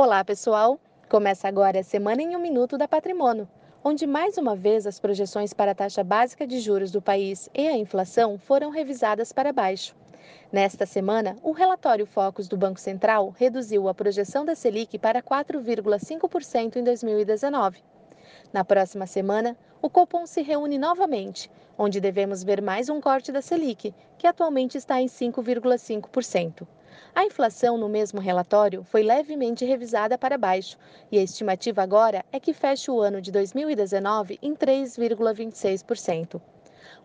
Olá, 0.00 0.24
pessoal! 0.24 0.78
Começa 1.08 1.48
agora 1.48 1.80
a 1.80 1.82
Semana 1.82 2.22
em 2.22 2.36
um 2.36 2.38
Minuto 2.38 2.78
da 2.78 2.86
Patrimônio, 2.86 3.48
onde 3.82 4.06
mais 4.06 4.38
uma 4.38 4.54
vez 4.54 4.86
as 4.86 5.00
projeções 5.00 5.52
para 5.52 5.72
a 5.72 5.74
taxa 5.74 6.04
básica 6.04 6.46
de 6.46 6.60
juros 6.60 6.92
do 6.92 7.02
país 7.02 7.50
e 7.52 7.66
a 7.66 7.76
inflação 7.76 8.38
foram 8.38 8.70
revisadas 8.70 9.32
para 9.32 9.52
baixo. 9.52 9.96
Nesta 10.52 10.86
semana, 10.86 11.36
o 11.42 11.50
relatório 11.50 12.06
Focus 12.06 12.46
do 12.46 12.56
Banco 12.56 12.78
Central 12.78 13.34
reduziu 13.36 13.88
a 13.88 13.92
projeção 13.92 14.44
da 14.44 14.54
Selic 14.54 14.96
para 15.00 15.20
4,5% 15.20 16.76
em 16.76 16.84
2019. 16.84 17.82
Na 18.52 18.64
próxima 18.64 19.04
semana, 19.04 19.56
o 19.82 19.90
Copom 19.90 20.26
se 20.26 20.42
reúne 20.42 20.78
novamente, 20.78 21.50
onde 21.76 22.00
devemos 22.00 22.44
ver 22.44 22.62
mais 22.62 22.88
um 22.88 23.00
corte 23.00 23.32
da 23.32 23.42
Selic, 23.42 23.92
que 24.16 24.28
atualmente 24.28 24.78
está 24.78 25.02
em 25.02 25.06
5,5%. 25.06 26.68
A 27.14 27.24
inflação 27.24 27.78
no 27.78 27.88
mesmo 27.88 28.20
relatório 28.20 28.82
foi 28.82 29.02
levemente 29.04 29.64
revisada 29.64 30.18
para 30.18 30.36
baixo, 30.36 30.76
e 31.12 31.18
a 31.18 31.22
estimativa 31.22 31.80
agora 31.82 32.24
é 32.32 32.40
que 32.40 32.52
feche 32.52 32.90
o 32.90 33.00
ano 33.00 33.20
de 33.20 33.30
2019 33.30 34.38
em 34.42 34.54
3,26%. 34.54 36.40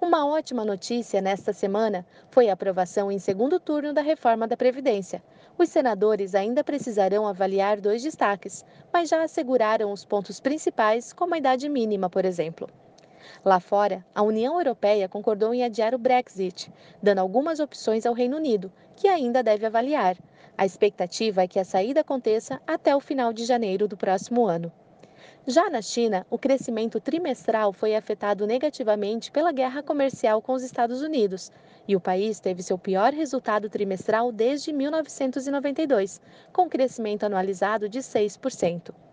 Uma 0.00 0.26
ótima 0.26 0.64
notícia 0.64 1.20
nesta 1.20 1.52
semana 1.52 2.06
foi 2.30 2.48
a 2.48 2.54
aprovação 2.54 3.12
em 3.12 3.18
segundo 3.18 3.60
turno 3.60 3.92
da 3.92 4.00
reforma 4.00 4.48
da 4.48 4.56
Previdência. 4.56 5.22
Os 5.58 5.68
senadores 5.68 6.34
ainda 6.34 6.64
precisarão 6.64 7.26
avaliar 7.26 7.80
dois 7.80 8.02
destaques, 8.02 8.64
mas 8.92 9.08
já 9.10 9.22
asseguraram 9.22 9.92
os 9.92 10.04
pontos 10.04 10.40
principais, 10.40 11.12
como 11.12 11.34
a 11.34 11.38
idade 11.38 11.68
mínima, 11.68 12.08
por 12.08 12.24
exemplo. 12.24 12.68
Lá 13.44 13.60
fora, 13.60 14.04
a 14.14 14.22
União 14.22 14.58
Europeia 14.58 15.08
concordou 15.08 15.52
em 15.54 15.64
adiar 15.64 15.94
o 15.94 15.98
Brexit, 15.98 16.72
dando 17.02 17.18
algumas 17.18 17.60
opções 17.60 18.06
ao 18.06 18.14
Reino 18.14 18.36
Unido, 18.36 18.72
que 18.96 19.08
ainda 19.08 19.42
deve 19.42 19.66
avaliar. 19.66 20.16
A 20.56 20.66
expectativa 20.66 21.42
é 21.42 21.48
que 21.48 21.58
a 21.58 21.64
saída 21.64 22.00
aconteça 22.00 22.60
até 22.66 22.94
o 22.94 23.00
final 23.00 23.32
de 23.32 23.44
janeiro 23.44 23.88
do 23.88 23.96
próximo 23.96 24.46
ano. 24.46 24.70
Já 25.46 25.68
na 25.68 25.82
China, 25.82 26.24
o 26.30 26.38
crescimento 26.38 27.00
trimestral 27.00 27.72
foi 27.72 27.96
afetado 27.96 28.46
negativamente 28.46 29.30
pela 29.32 29.50
guerra 29.50 29.82
comercial 29.82 30.40
com 30.40 30.52
os 30.52 30.62
Estados 30.62 31.02
Unidos, 31.02 31.50
e 31.88 31.96
o 31.96 32.00
país 32.00 32.38
teve 32.38 32.62
seu 32.62 32.78
pior 32.78 33.12
resultado 33.12 33.68
trimestral 33.68 34.30
desde 34.30 34.72
1992, 34.72 36.20
com 36.52 36.68
crescimento 36.68 37.24
anualizado 37.24 37.88
de 37.88 37.98
6%. 37.98 38.94